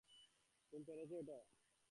তুমি 0.73 0.83
পেরেছো 0.87 1.15
এটা। 1.17 1.37